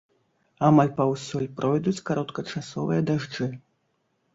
Амаль 0.69 0.89
паўсюль 1.01 1.47
пройдуць 1.61 2.03
кароткачасовыя 2.11 3.09
дажджы. 3.15 3.57